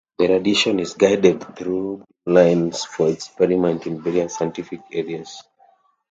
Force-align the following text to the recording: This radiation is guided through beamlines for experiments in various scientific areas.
This 0.17 0.29
radiation 0.31 0.79
is 0.79 0.95
guided 0.95 1.55
through 1.55 2.05
beamlines 2.27 2.87
for 2.87 3.07
experiments 3.07 3.85
in 3.85 4.01
various 4.01 4.35
scientific 4.35 4.79
areas. 4.91 5.43